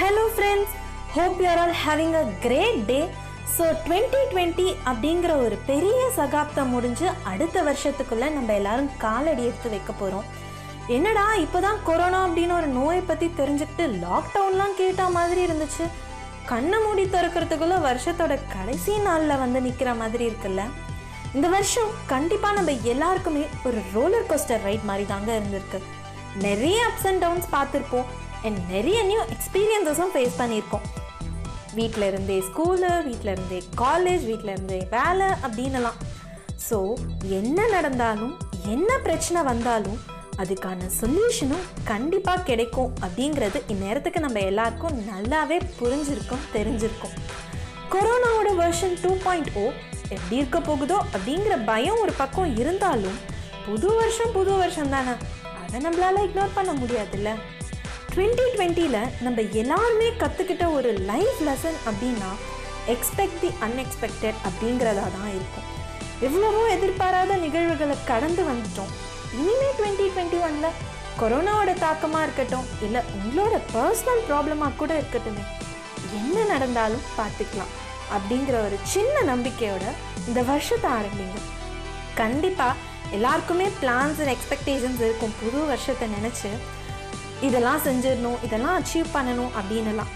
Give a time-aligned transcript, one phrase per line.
[0.00, 0.74] Hello friends
[1.14, 2.98] hope you are all having a great day
[3.56, 9.94] so twenty twenty அப்படிங்கிற ஒரு பெரிய சகாப்தம் முடிஞ்சு அடுத்த வருஷத்துக்குள்ளே நம்ம எல்லாரும் காலடி எடுத்து வைக்க
[9.98, 10.28] போகிறோம்
[10.96, 15.84] என்னடா இப்போ தான் கொரோனா அப்படின்னு ஒரு நோயை பற்றி தெரிஞ்சுக்கிட்டு லாக்டவுன்லாம் கேட்ட மாதிரி இருந்துச்சு.
[16.52, 20.64] கண்ணை மூடி திறக்கிறதுக்குள்ளே வருஷத்தோட கடைசி நாளில் வந்து நிற்கிற மாதிரி இருக்குல்ல.
[21.34, 25.80] இந்த வருஷம் கண்டிப்பாக நம்ம எல்லாருக்குமே ஒரு ரோலர் கோஸ்டர் ரைட் மாதிரி தாங்க இருந்திருக்கு.
[26.48, 28.10] நிறைய அப்ஸ் அண்ட் டவுன்ஸ் பார்த்துருப்போம்.
[28.46, 30.86] அண்ட் நிறைய நியூ எக்ஸ்பீரியன்ஸஸும் ஃபேஸ் பண்ணியிருக்கோம்.
[31.78, 35.98] வீட்டில் இருந்தே ஸ்கூலு வீட்டில் இருந்தே காலேஜ் வீட்டில் இருந்தே வேலை அப்படின்னுலாம்.
[36.68, 36.78] ஸோ
[37.38, 38.32] என்ன நடந்தாலும்
[38.74, 39.98] என்ன பிரச்சனை வந்தாலும்
[40.42, 47.14] அதுக்கான சொல்யூஷனும் கண்டிப்பாக கிடைக்கும் அப்படிங்கிறது இந்நேரத்துக்கு நம்ம எல்லாருக்கும் நல்லாவே புரிஞ்சிருக்கும் தெரிஞ்சிருக்கும்.
[47.94, 49.64] கொரோனாவோட வெர்ஷன் டூ பாயிண்ட் ஓ
[50.14, 53.18] எப்படி இருக்க போகுதோ அப்படிங்கிற பயம் ஒரு பக்கம் இருந்தாலும்
[53.66, 55.14] புது வருஷம் புது வருஷம் தானே.
[55.62, 57.32] அதை நம்மளால இக்னோர் பண்ண முடியாதுல்ல.
[58.12, 62.30] டுவெண்ட்டி டுவெண்ட்டியில் நம்ம எல்லாருமே கற்றுக்கிட்ட ஒரு லைஃப் லெசன் அப்படின்னா
[62.94, 65.66] எக்ஸ்பெக்ட் தி அன்எக்ஸ்பெக்டட் அப்படிங்கிறதா தான் இருக்கும்.
[66.26, 68.90] எவ்வளவோ எதிர்பாராத நிகழ்வுகளை கடந்து வந்துட்டோம்.
[69.40, 70.76] இனிமேல் டுவெண்ட்டி டுவெண்ட்டி ஒனில்
[71.20, 75.44] கொரோனாவோட தாக்கமாக இருக்கட்டும் இல்லை உங்களோட பர்சனல் ப்ராப்ளமாக கூட இருக்கட்டுமே
[76.18, 77.72] என்ன நடந்தாலும் பார்த்துக்கலாம்
[78.16, 79.84] அப்படிங்கிற ஒரு சின்ன நம்பிக்கையோட
[80.28, 81.38] இந்த வருஷத்தை ஆரம்பிங்க.
[82.22, 82.78] கண்டிப்பாக
[83.16, 85.34] எல்லாருக்குமே பிளான்ஸ் அண்ட் எக்ஸ்பெக்டேஷன்ஸ் இருக்கும்.
[85.42, 86.50] புது வருஷத்தை நினச்சி
[87.48, 90.10] இதெல்லாம் செஞ்சிடணும் இதெல்லாம் அச்சீவ் பண்ணணும் அப்படின்னுலாம்.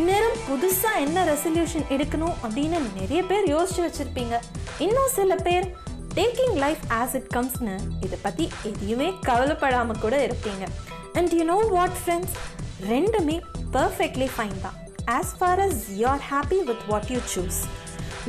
[0.00, 4.34] இந்நேரம் புதுசாக என்ன ரெசல்யூஷன் எடுக்கணும் அப்படின்னு நிறைய பேர் யோசிச்சு வச்சுருப்பீங்க.
[4.86, 5.66] இன்னும் சில பேர்
[6.18, 10.64] டேக்கிங் லைஃப் ஆஸ் இட் கம்ஸ்னு இதை பற்றி எதையுமே கவலைப்படாமல் கூட இருப்பீங்க.
[11.18, 12.36] And you know what friends
[12.92, 13.36] ரெண்டுமே
[13.76, 14.76] பர்ஃபெக்ட்லி ஃபைன் தான்.
[15.16, 17.60] As far as you are happy with what you choose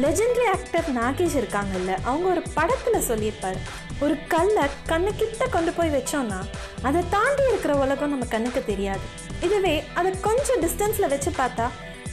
[0.06, 3.60] legendary actor Nagesh இருக்காங்கல்ல அவங்க ஒரு படத்தில் சொல்லியிருப்பார்.
[4.06, 6.40] ஒரு கல்லை கண்ணு கிட்ட கொண்டு போய் வச்சோம்னா
[6.88, 9.06] அதை தாண்டி இருக்கிற உலகம் நம்ம கண்ணுக்கு தெரியாது.
[9.46, 11.66] இதுவே அதை கொஞ்சம் டிஸ்டன்ஸில் வச்சு பார்த்தா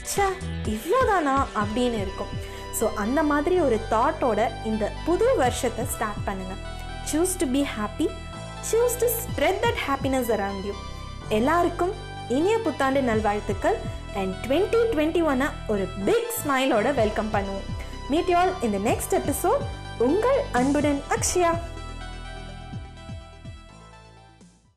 [0.09, 0.27] ச்சே
[0.75, 2.33] இவ்வளோதானா அப்படின்னு இருக்கும்.
[2.79, 6.61] ஸோ அந்த மாதிரி ஒரு தாட்டோட இந்த புது வருஷத்தை ஸ்டார்ட் பண்ணுங்கள்
[7.11, 8.09] choose to be happy
[8.71, 10.75] choose to spread that happiness around you
[11.39, 11.95] எல்லாருக்கும்
[12.37, 13.79] இனிய புத்தாண்டு நல்வாழ்த்துக்கள்.
[14.21, 17.67] அண்ட் டுவெண்ட்டி டுவெண்ட்டி ஒன்னை ஒரு பிக் ஸ்மைலோட வெல்கம் பண்ணுவோம்.
[18.13, 19.65] மீட் யூ ஆல் இந்த நெக்ஸ்ட் எபிசோட்
[20.07, 21.53] உங்கள் அன்புடன் அக்ஷயா.